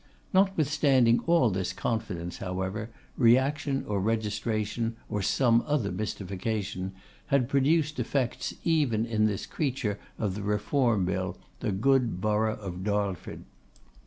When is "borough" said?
12.19-12.55